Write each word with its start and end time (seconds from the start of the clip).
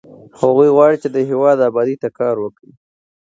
هغوی 0.39 0.69
غواړي 0.75 0.95
چې 1.03 1.07
د 1.15 1.17
هېواد 1.29 1.57
ابادۍ 1.69 1.95
ته 2.03 2.09
کار 2.19 2.35
وکړي. 2.43 2.71